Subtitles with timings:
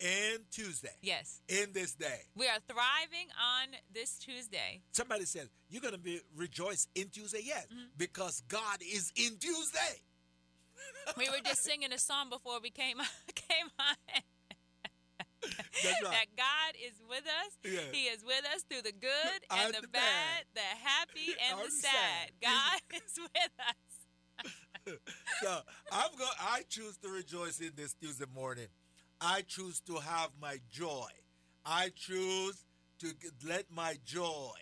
[0.00, 0.94] and Tuesday.
[1.02, 1.40] Yes.
[1.48, 2.20] In this day.
[2.34, 4.82] We are thriving on this Tuesday.
[4.92, 7.40] Somebody says, You're going to be rejoice in Tuesday?
[7.44, 7.86] Yes, mm-hmm.
[7.96, 10.02] because God is in Tuesday.
[11.16, 12.96] we were just singing a song before we came,
[13.34, 13.96] came on.
[15.44, 16.02] Right.
[16.02, 17.90] that God is with us.
[17.92, 19.10] He is with us through the good
[19.50, 21.90] and the, the bad, bad, the happy and the sad.
[21.92, 22.30] sad.
[22.42, 24.96] God is with us.
[25.42, 25.58] so
[25.92, 26.30] I'm going.
[26.40, 28.66] I choose to rejoice in this Tuesday morning
[29.20, 31.08] I choose to have my joy.
[31.64, 32.64] I choose
[33.00, 33.12] to
[33.46, 34.54] let my joy,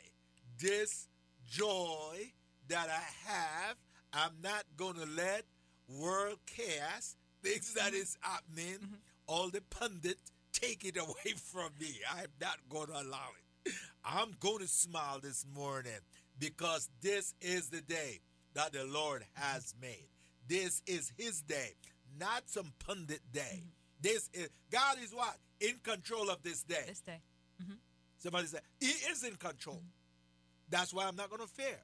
[0.58, 1.08] this
[1.46, 2.32] joy
[2.68, 3.76] that I have,
[4.12, 5.44] I'm not going to let
[5.88, 8.30] world chaos, things that mm-hmm.
[8.30, 8.94] happening, mm-hmm.
[9.26, 10.18] all the pundit
[10.52, 12.00] take it away from me.
[12.10, 13.72] I'm not going to allow it.
[14.04, 15.92] I'm going to smile this morning
[16.38, 18.20] because this is the day
[18.54, 20.08] that the Lord has made.
[20.46, 21.74] This is his day,
[22.18, 23.60] not some pundit day.
[23.60, 23.83] Mm-hmm.
[24.04, 26.84] This is God is what in control of this day.
[26.86, 27.20] This day.
[27.62, 27.72] Mm-hmm.
[28.18, 29.76] Somebody said He is in control.
[29.76, 30.68] Mm-hmm.
[30.68, 31.80] That's why I'm not going to fear,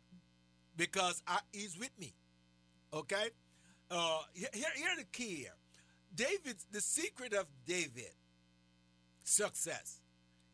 [0.76, 2.12] because I, He's with me.
[2.92, 3.30] Okay.
[3.90, 5.56] Uh, here, here the key here.
[6.14, 8.12] David's the secret of David
[9.22, 10.00] success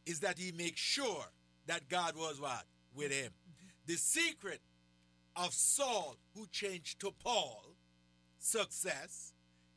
[0.07, 1.25] is that he makes sure
[1.67, 3.33] that God was what with him.
[3.33, 3.67] Mm-hmm.
[3.87, 4.61] The secret
[5.35, 7.75] of Saul, who changed to Paul,
[8.39, 9.33] success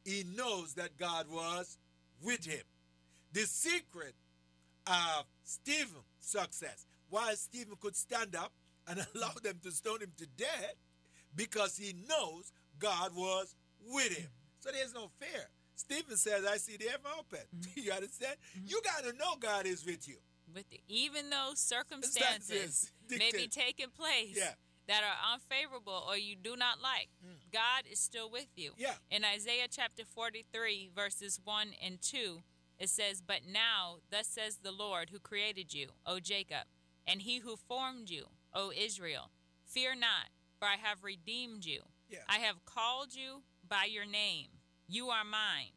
[0.09, 1.77] he knows that God was
[2.23, 2.63] with him.
[3.31, 4.15] The secret
[4.87, 8.51] of Stephen's success, why Stephen could stand up
[8.87, 10.75] and allow them to stone him to death,
[11.35, 13.55] because he knows God was
[13.87, 14.29] with him.
[14.59, 15.47] So there's no fear.
[15.75, 17.39] Stephen says, I see the heaven open.
[17.55, 17.79] Mm-hmm.
[17.79, 18.35] you understand?
[18.57, 18.67] Mm-hmm.
[18.67, 20.15] You got to know God is with you.
[20.53, 20.79] With you.
[20.87, 24.35] Even though circumstances may be taking place.
[24.35, 24.53] Yeah
[24.89, 27.35] that are unfavorable or you do not like, mm.
[27.53, 28.71] God is still with you.
[28.75, 28.95] Yeah.
[29.11, 32.41] In Isaiah chapter 43, verses 1 and 2,
[32.79, 36.65] it says, But now, thus says the Lord who created you, O Jacob,
[37.05, 39.29] and he who formed you, O Israel,
[39.63, 41.81] fear not, for I have redeemed you.
[42.09, 42.19] Yeah.
[42.27, 44.47] I have called you by your name.
[44.87, 45.73] You are mine.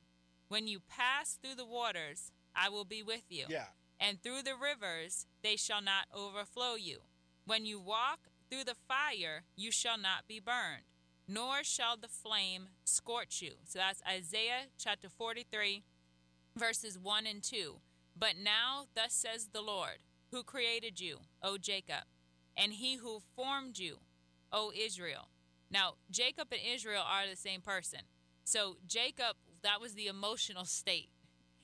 [0.49, 3.45] When you pass through the waters, I will be with you.
[3.51, 3.67] Yeah.
[4.01, 7.01] And through the rivers, they shall not overflow you.
[7.45, 10.83] When you walk through the fire you shall not be burned,
[11.27, 13.53] nor shall the flame scorch you.
[13.65, 15.85] So that's Isaiah chapter 43,
[16.55, 17.77] verses 1 and 2.
[18.15, 22.05] But now, thus says the Lord, who created you, O Jacob,
[22.55, 24.01] and he who formed you,
[24.53, 25.29] O Israel.
[25.71, 28.01] Now, Jacob and Israel are the same person.
[28.45, 31.09] So, Jacob, that was the emotional state.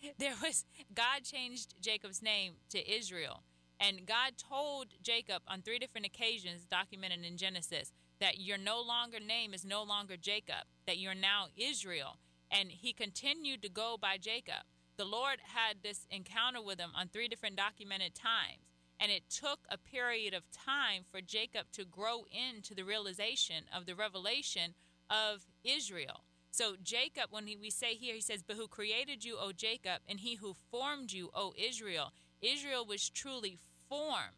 [0.19, 3.43] There was, God changed Jacob's name to Israel.
[3.81, 9.21] And God told Jacob on three different occasions, documented in Genesis, that your no longer
[9.21, 12.19] name is no longer Jacob, that you're now Israel.
[12.51, 14.65] And he continued to go by Jacob.
[14.97, 18.67] The Lord had this encounter with him on three different documented times.
[18.99, 23.87] And it took a period of time for Jacob to grow into the realization of
[23.87, 24.75] the revelation
[25.09, 26.25] of Israel.
[26.51, 30.01] So, Jacob, when he, we say here, he says, But who created you, O Jacob,
[30.09, 32.13] and he who formed you, O Israel?
[32.41, 34.37] Israel was truly formed.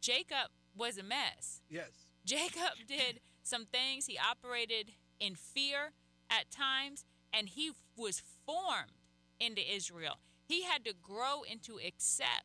[0.00, 1.60] Jacob was a mess.
[1.68, 1.90] Yes.
[2.24, 4.06] Jacob did some things.
[4.06, 5.92] He operated in fear
[6.30, 8.92] at times, and he was formed
[9.40, 10.18] into Israel.
[10.44, 12.44] He had to grow into accept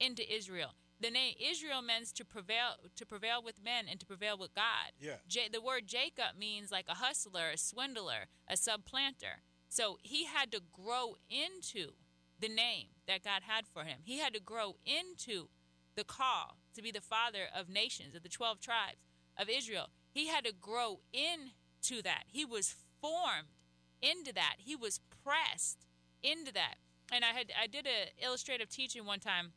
[0.00, 0.74] into Israel.
[1.00, 4.92] The name Israel means to prevail to prevail with men and to prevail with God.
[4.98, 5.16] Yeah.
[5.28, 9.42] J- the word Jacob means like a hustler, a swindler, a supplanter.
[9.68, 11.92] So he had to grow into
[12.40, 13.98] the name that God had for him.
[14.04, 15.48] He had to grow into
[15.96, 19.04] the call to be the father of nations, of the 12 tribes
[19.36, 19.88] of Israel.
[20.10, 22.24] He had to grow into that.
[22.28, 23.48] He was formed
[24.00, 24.54] into that.
[24.58, 25.86] He was pressed
[26.22, 26.76] into that.
[27.12, 29.52] And I had I did an illustrative teaching one time.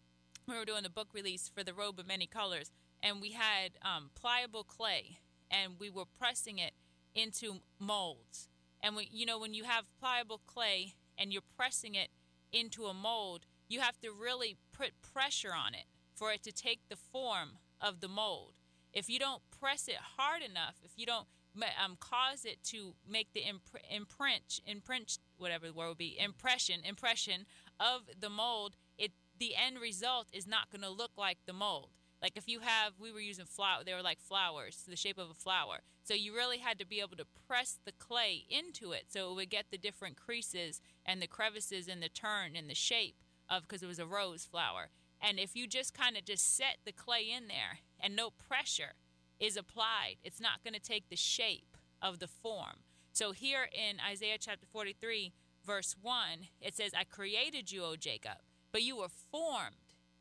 [0.47, 2.71] We were doing the book release for the Robe of Many Colors,
[3.03, 5.19] and we had um, pliable clay,
[5.51, 6.73] and we were pressing it
[7.13, 8.47] into molds.
[8.81, 12.09] And we, you know, when you have pliable clay and you're pressing it
[12.51, 16.81] into a mold, you have to really put pressure on it for it to take
[16.89, 18.53] the form of the mold.
[18.93, 21.27] If you don't press it hard enough, if you don't
[21.83, 26.81] um, cause it to make the imp- imprint, imprint, whatever the word would be, impression,
[26.83, 27.45] impression
[27.79, 31.89] of the mold, it the end result is not going to look like the mold.
[32.21, 35.29] Like if you have, we were using flower, they were like flowers, the shape of
[35.29, 35.79] a flower.
[36.03, 39.35] So you really had to be able to press the clay into it so it
[39.35, 43.15] would get the different creases and the crevices and the turn and the shape
[43.49, 44.89] of, because it was a rose flower.
[45.19, 48.93] And if you just kind of just set the clay in there and no pressure
[49.39, 52.83] is applied, it's not going to take the shape of the form.
[53.13, 55.33] So here in Isaiah chapter 43,
[55.65, 56.15] verse 1,
[56.61, 58.37] it says, I created you, O Jacob,
[58.71, 59.75] but you were formed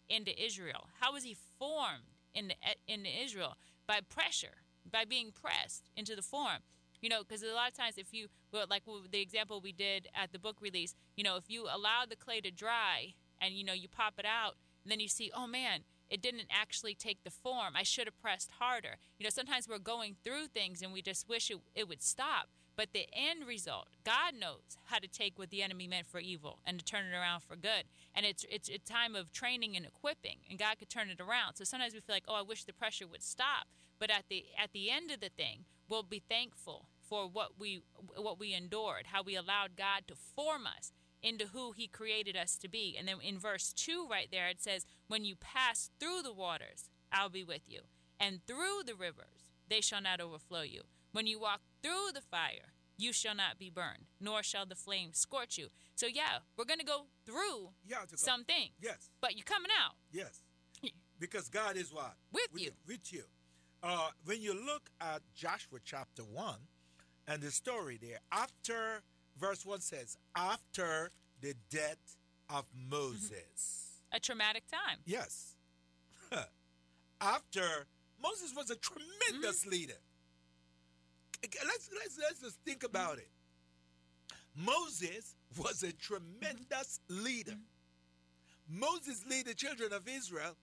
[0.09, 0.89] into Israel.
[0.99, 2.57] How was he formed into,
[2.89, 3.57] into Israel?
[3.87, 6.65] By pressure, by being pressed into the form.
[7.01, 10.33] You know, because a lot of times, if you, like the example we did at
[10.33, 13.73] the book release, you know, if you allow the clay to dry and, you know,
[13.73, 15.81] you pop it out, then you see, oh man,
[16.11, 17.75] it didn't actually take the form.
[17.77, 18.97] I should have pressed harder.
[19.19, 22.49] You know, sometimes we're going through things and we just wish it, it would stop.
[22.77, 26.61] But the end result, God knows how to take what the enemy meant for evil
[26.65, 27.85] and to turn it around for good.
[28.15, 31.57] And it's it's a time of training and equipping, and God could turn it around.
[31.57, 33.67] So sometimes we feel like, oh, I wish the pressure would stop.
[33.99, 37.83] But at the at the end of the thing, we'll be thankful for what we
[38.17, 42.57] what we endured, how we allowed God to form us into who he created us
[42.57, 42.97] to be.
[42.99, 46.89] And then in verse 2 right there it says, "When you pass through the waters,
[47.13, 47.83] I'll be with you,
[48.19, 52.73] and through the rivers, they shall not overflow you." When you walk through the fire,
[52.97, 55.69] you shall not be burned, nor shall the flame scorch you.
[55.95, 58.73] So yeah, we're gonna go through yeah, some things.
[58.81, 59.11] Yes.
[59.21, 59.95] But you're coming out.
[60.13, 60.43] Yes.
[61.19, 62.15] Because God is what?
[62.33, 62.71] With, with you.
[62.87, 63.25] With you.
[63.83, 66.55] Uh, when you look at Joshua chapter 1
[67.29, 69.03] and the story there, after
[69.39, 71.11] verse 1 says, after
[71.43, 72.17] the death
[72.49, 73.31] of Moses.
[73.33, 74.17] Mm-hmm.
[74.17, 75.01] A traumatic time.
[75.05, 75.57] Yes.
[77.21, 77.87] after
[78.23, 79.71] Moses was a tremendous mm-hmm.
[79.73, 80.01] leader
[81.43, 83.29] let's let's let's just think about it.
[84.57, 87.57] Moses was a tremendous leader.
[88.69, 90.57] Moses led the children of Israel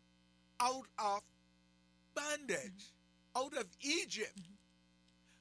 [0.60, 1.22] out of
[2.16, 2.94] bondage,
[3.36, 4.40] out of Egypt.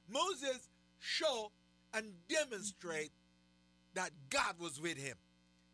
[0.09, 0.69] Moses
[0.99, 1.51] showed
[1.93, 3.11] and demonstrate
[3.93, 5.15] that God was with him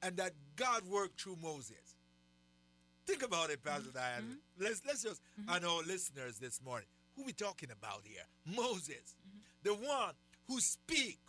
[0.01, 1.98] and that God worked through Moses.
[3.06, 3.98] Think about it, Pastor mm-hmm.
[3.98, 4.21] Diane.
[4.21, 4.63] Mm-hmm.
[4.63, 5.56] Let's let's just mm-hmm.
[5.56, 6.88] and our listeners this morning.
[7.16, 8.24] Who we talking about here?
[8.45, 9.16] Moses
[9.63, 10.13] the one
[10.48, 11.19] who speak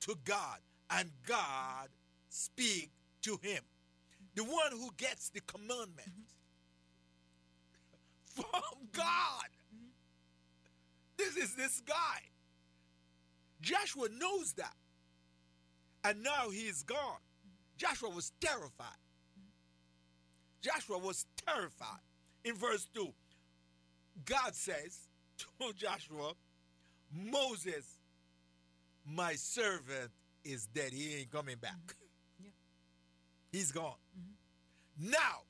[0.00, 0.58] to God
[0.90, 1.88] and God
[2.28, 2.90] speak
[3.22, 3.62] to him.
[4.34, 6.10] The one who gets the commandment
[8.36, 8.42] mm-hmm.
[8.42, 9.48] from God.
[9.74, 9.88] Mm-hmm.
[11.16, 12.20] This is this guy.
[13.60, 14.74] Joshua knows that.
[16.04, 17.18] And now he is gone.
[17.76, 18.86] Joshua was terrified.
[20.60, 22.00] Joshua was terrified.
[22.44, 23.12] In verse 2,
[24.24, 25.08] God says
[25.38, 26.32] to Joshua,
[27.12, 27.98] Moses,
[29.06, 30.10] my servant,
[30.44, 30.92] is dead.
[30.92, 31.72] He ain't coming back.
[31.72, 32.44] Mm-hmm.
[32.44, 32.50] Yeah.
[33.52, 33.94] He's gone.
[34.18, 35.10] Mm-hmm.
[35.10, 35.42] Now,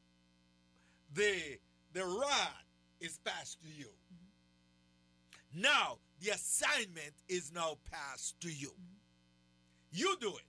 [1.12, 1.58] the
[1.93, 2.64] the rod
[3.00, 3.87] is passed to you.
[3.87, 5.62] Mm-hmm.
[5.62, 8.69] Now, the assignment is now passed to you.
[8.69, 8.94] Mm-hmm.
[9.93, 10.44] You do it.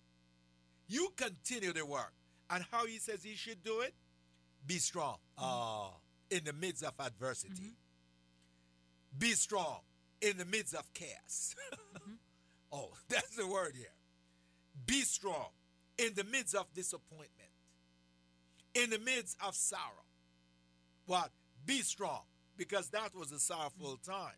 [0.87, 2.13] You continue the work.
[2.49, 3.93] And how he says he should do it?
[4.65, 5.89] Be strong uh,
[6.31, 7.53] in the midst of adversity.
[7.53, 9.19] Mm-hmm.
[9.19, 9.79] Be strong
[10.21, 11.55] in the midst of chaos.
[11.95, 12.11] Mm-hmm.
[12.71, 13.87] oh, that's the word here.
[14.85, 15.49] Be strong
[15.97, 17.31] in the midst of disappointment,
[18.73, 20.05] in the midst of sorrow.
[21.05, 21.31] What?
[21.65, 22.21] Be strong
[22.57, 24.11] because that was a sorrowful mm-hmm.
[24.11, 24.35] time.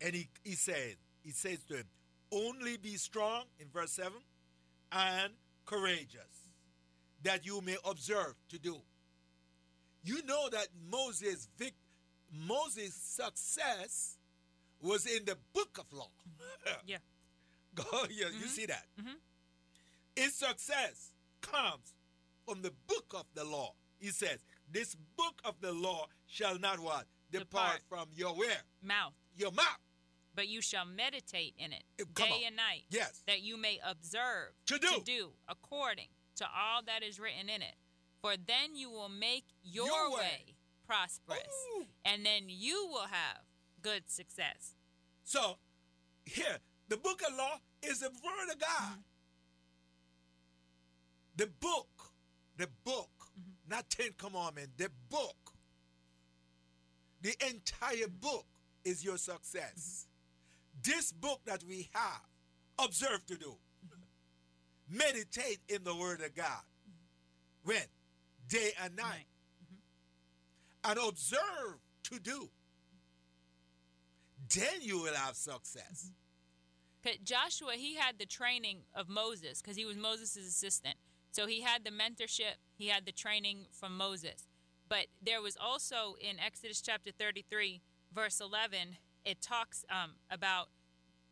[0.00, 1.84] And he, he said, he says to him,
[2.30, 4.12] only be strong in verse 7
[4.92, 5.32] and
[5.64, 6.48] courageous
[7.22, 8.76] that you may observe to do.
[10.02, 11.74] You know that Moses' vic-
[12.32, 14.17] Moses' success
[14.80, 16.10] was in the book of law.
[16.86, 16.98] yeah.
[17.74, 18.40] Go, yeah, mm-hmm.
[18.40, 18.84] you see that.
[19.00, 19.14] Mm-hmm.
[20.16, 21.94] Its success comes
[22.46, 23.72] from the book of the law.
[23.98, 24.38] He says,
[24.70, 27.82] "This book of the law shall not what depart, depart.
[27.88, 29.78] from your where mouth, your mouth."
[30.34, 32.46] But you shall meditate in it uh, day on.
[32.46, 32.84] and night.
[32.90, 33.22] Yes.
[33.26, 34.88] That you may observe to do.
[34.88, 37.74] to do according to all that is written in it.
[38.20, 40.18] For then you will make your, your way.
[40.18, 40.54] way
[40.86, 41.38] prosperous,
[41.76, 41.84] Ooh.
[42.04, 43.42] and then you will have
[43.82, 44.74] good success.
[45.24, 45.58] So,
[46.24, 46.58] here,
[46.88, 48.68] the book of law is the word of God.
[48.70, 49.00] Mm-hmm.
[51.36, 51.88] The book,
[52.56, 53.70] the book, mm-hmm.
[53.70, 55.36] not Ten Commandments, the book,
[57.22, 58.46] the entire book
[58.84, 60.06] is your success.
[60.06, 60.94] Mm-hmm.
[60.94, 62.22] This book that we have,
[62.78, 63.56] observe to do.
[63.86, 64.98] Mm-hmm.
[64.98, 66.46] Meditate in the word of God.
[66.46, 67.70] Mm-hmm.
[67.70, 67.82] When?
[68.48, 69.26] Day and night.
[69.64, 70.90] Mm-hmm.
[70.90, 72.48] And observe to do
[74.54, 76.10] then you will have success.
[77.24, 80.96] Joshua, he had the training of Moses because he was Moses' assistant.
[81.30, 84.46] So he had the mentorship, he had the training from Moses.
[84.88, 90.68] but there was also in Exodus chapter 33, verse 11, it talks um, about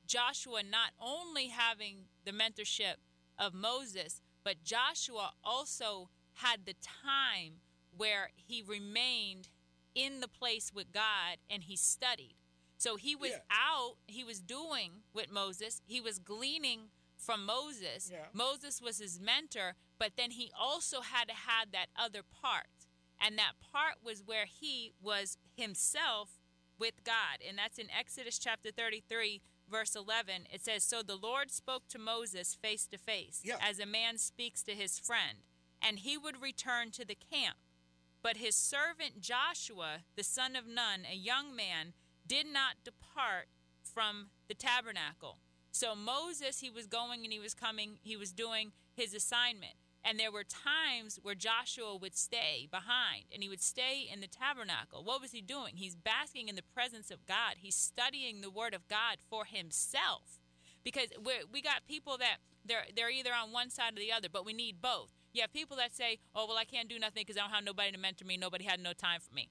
[0.07, 2.97] Joshua not only having the mentorship
[3.39, 7.55] of Moses, but Joshua also had the time
[7.97, 9.49] where he remained
[9.95, 12.35] in the place with God and he studied.
[12.79, 13.43] So he was Yeah.
[13.51, 18.11] out, he was doing with Moses, he was gleaning from Moses.
[18.11, 18.27] Yeah.
[18.33, 22.67] Moses was his mentor, but then he also had to have that other part.
[23.19, 26.39] And that part was where he was himself
[26.79, 27.41] with God.
[27.47, 30.47] And that's in Exodus chapter 33, verse 11.
[30.53, 34.63] It says, So the Lord spoke to Moses face to face, as a man speaks
[34.65, 35.39] to his friend,
[35.81, 37.57] and he would return to the camp.
[38.23, 41.95] But his servant Joshua, the son of Nun, a young man,
[42.27, 43.47] did not depart
[43.83, 45.39] from the tabernacle.
[45.73, 49.75] So Moses, he was going and he was coming, he was doing his assignment.
[50.03, 54.29] And there were times where Joshua would stay behind and he would stay in the
[54.29, 55.03] tabernacle.
[55.03, 55.73] What was he doing?
[55.77, 57.57] He's basking in the presence of God.
[57.59, 60.39] He's studying the word of God for himself.
[60.85, 64.29] Because we we got people that they're they're either on one side or the other,
[64.33, 65.11] but we need both.
[65.33, 67.65] You have people that say, "Oh, well, I can't do nothing because I don't have
[67.65, 68.37] nobody to mentor me.
[68.37, 69.51] Nobody had no time for me."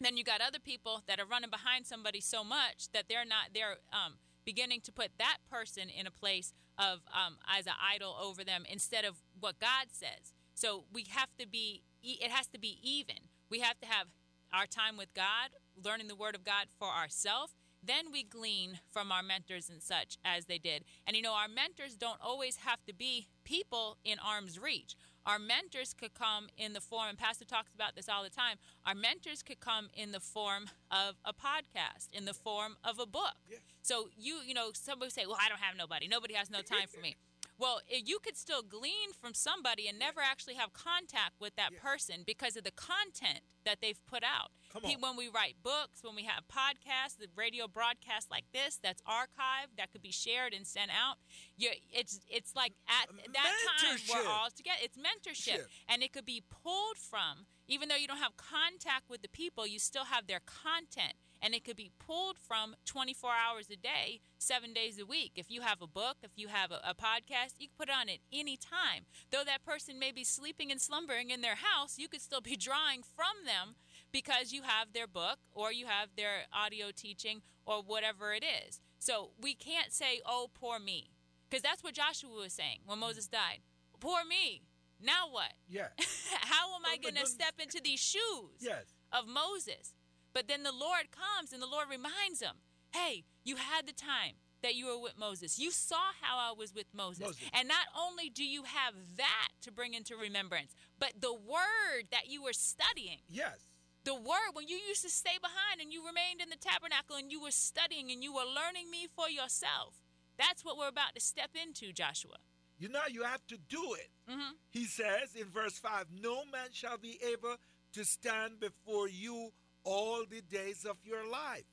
[0.00, 3.50] Then you got other people that are running behind somebody so much that they're not
[3.54, 4.14] they're um,
[4.44, 8.64] beginning to put that person in a place of um, as an idol over them
[8.70, 10.32] instead of what God says.
[10.54, 13.16] So we have to be it has to be even.
[13.50, 14.06] We have to have
[14.52, 15.50] our time with God,
[15.84, 17.54] learning the Word of God for ourselves.
[17.82, 20.84] Then we glean from our mentors and such as they did.
[21.06, 24.96] And you know, our mentors don't always have to be people in arm's reach.
[25.28, 28.56] Our mentors could come in the form, and Pastor talks about this all the time.
[28.86, 33.04] Our mentors could come in the form of a podcast, in the form of a
[33.04, 33.34] book.
[33.82, 36.08] So you, you know, somebody say, "Well, I don't have nobody.
[36.08, 37.16] Nobody has no time for me."
[37.58, 41.80] Well, you could still glean from somebody and never actually have contact with that Yeah.
[41.80, 44.52] person because of the content that they've put out.
[44.72, 45.00] Come on.
[45.00, 49.76] When we write books, when we have podcasts, the radio broadcasts like this, that's archived,
[49.76, 51.18] that could be shared and sent out.
[51.56, 54.28] You, it's it's like at that time we're Mentorship.
[54.28, 54.78] all together.
[54.82, 55.66] It's mentorship, Mentorship.
[55.88, 57.46] and it could be pulled from.
[57.68, 61.54] Even though you don't have contact with the people, you still have their content, and
[61.54, 65.32] it could be pulled from 24 hours a day, seven days a week.
[65.36, 67.94] If you have a book, if you have a, a podcast, you can put it
[67.94, 69.04] on at any time.
[69.30, 72.56] Though that person may be sleeping and slumbering in their house, you could still be
[72.68, 73.76] drawing from them
[74.10, 78.80] because you have their book or you have their audio teaching or whatever it is.
[78.98, 81.10] So we can't say, oh, poor me.
[81.48, 83.60] Because that's what Joshua was saying when Moses died.
[84.00, 84.62] Poor me.
[85.00, 85.52] Now what?
[85.68, 85.88] Yeah.
[86.42, 88.84] How am I going to step into these shoes Yes.
[89.12, 89.94] of Moses?
[90.34, 92.56] But then the Lord comes and the Lord reminds him,
[92.92, 95.58] hey, you had the time that you were with Moses.
[95.58, 97.20] You saw how I was with Moses.
[97.24, 97.42] Moses.
[97.54, 102.28] And not only do you have that to bring into remembrance, but the word that
[102.28, 103.58] you were studying Yes.
[104.04, 107.30] the word when you used to stay behind and you remained in the tabernacle and
[107.30, 110.00] you were studying and you were learning me for yourself
[110.38, 112.36] that's what we're about to step into joshua
[112.78, 114.08] You know, you have to do it.
[114.30, 114.52] mm-hmm.
[114.70, 117.56] He says in verse 5 No man shall be able
[117.92, 119.50] to stand before you
[119.84, 121.64] all the days of your life.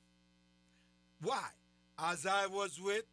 [1.22, 1.44] Why?
[1.98, 3.04] As I was with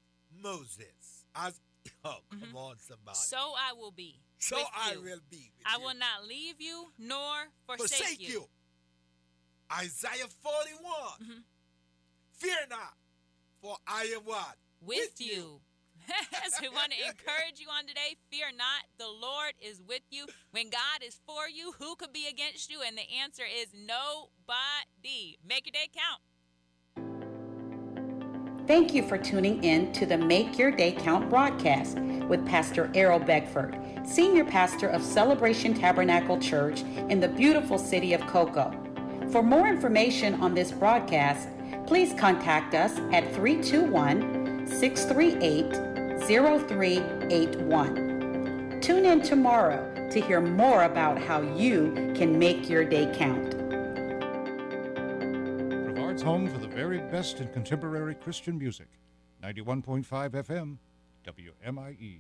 [0.41, 1.25] Moses.
[1.35, 1.59] As
[2.05, 3.17] oh, come on, somebody.
[3.17, 5.01] so i will be So with I you.
[5.01, 5.81] will be with i you.
[5.83, 7.33] will not leave you nor
[7.65, 8.47] forsake, forsake you.
[9.71, 10.91] Isaiah 41.
[11.21, 11.43] Mhm.
[12.33, 12.93] Fear not,
[13.61, 14.55] for I am what?
[14.81, 15.59] with, you,
[16.49, 18.15] so we want to encourage you on today.
[18.31, 18.83] Fear not.
[18.97, 20.25] The lord is with you.
[20.51, 22.81] When god is for you who could be against you?
[22.85, 25.37] And the answer is nobody.
[25.47, 26.21] Make your day count.
[28.65, 33.19] Thank you for tuning in to the Make Your Day Count broadcast with Pastor Errol
[33.19, 36.79] Beckford, Senior Pastor of Celebration Tabernacle Church
[37.09, 38.71] in the beautiful city of Cocoa.
[39.31, 41.49] For more information on this broadcast,
[41.85, 45.92] please contact us at 321 638
[46.27, 48.79] 0381.
[48.81, 53.57] Tune in tomorrow to hear more about how you can make your day count.
[55.85, 58.87] Brevard's home for the very best in contemporary Christian music.
[59.43, 60.77] 91.5 FM,
[61.25, 62.19] WMIE.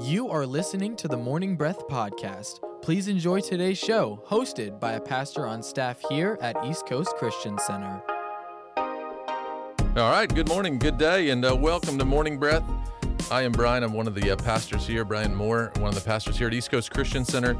[0.00, 2.60] You are listening to the Morning Breath Podcast.
[2.82, 7.58] Please enjoy today's show, hosted by a pastor on staff here at East Coast Christian
[7.58, 8.00] Center.
[9.96, 12.62] All right, good morning, good day, and uh, welcome to Morning Breath.
[13.28, 13.82] I am Brian.
[13.82, 16.54] I'm one of the uh, pastors here, Brian Moore, one of the pastors here at
[16.54, 17.56] East Coast Christian Center,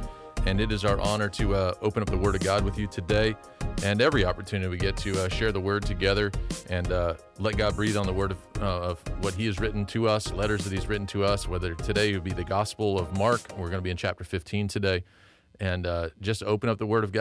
[0.46, 2.86] and it is our honor to uh, open up the Word of God with you
[2.86, 3.34] today.
[3.82, 6.30] And every opportunity we get to uh, share the Word together
[6.68, 9.84] and uh, let God breathe on the Word of, uh, of what He has written
[9.86, 13.18] to us, letters that He's written to us, whether today would be the Gospel of
[13.18, 13.40] Mark.
[13.58, 15.02] We're going to be in chapter 15 today.
[15.58, 17.18] And uh, just open up the Word of God.